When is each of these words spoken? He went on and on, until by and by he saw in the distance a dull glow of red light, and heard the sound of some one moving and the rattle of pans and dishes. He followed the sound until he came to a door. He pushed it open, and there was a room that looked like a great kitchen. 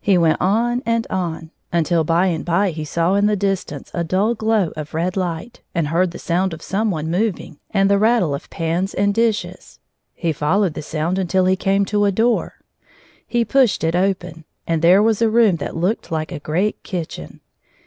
He 0.00 0.16
went 0.16 0.40
on 0.40 0.82
and 0.86 1.06
on, 1.10 1.50
until 1.70 2.02
by 2.02 2.28
and 2.28 2.46
by 2.46 2.70
he 2.70 2.82
saw 2.82 3.12
in 3.12 3.26
the 3.26 3.36
distance 3.36 3.90
a 3.92 4.02
dull 4.04 4.34
glow 4.34 4.72
of 4.74 4.94
red 4.94 5.18
light, 5.18 5.60
and 5.74 5.88
heard 5.88 6.12
the 6.12 6.18
sound 6.18 6.54
of 6.54 6.62
some 6.62 6.90
one 6.90 7.10
moving 7.10 7.58
and 7.72 7.90
the 7.90 7.98
rattle 7.98 8.34
of 8.34 8.48
pans 8.48 8.94
and 8.94 9.12
dishes. 9.12 9.78
He 10.14 10.32
followed 10.32 10.72
the 10.72 10.80
sound 10.80 11.18
until 11.18 11.44
he 11.44 11.56
came 11.56 11.84
to 11.84 12.06
a 12.06 12.10
door. 12.10 12.54
He 13.26 13.44
pushed 13.44 13.84
it 13.84 13.94
open, 13.94 14.46
and 14.66 14.80
there 14.80 15.02
was 15.02 15.20
a 15.20 15.28
room 15.28 15.56
that 15.56 15.76
looked 15.76 16.10
like 16.10 16.32
a 16.32 16.38
great 16.38 16.82
kitchen. 16.82 17.40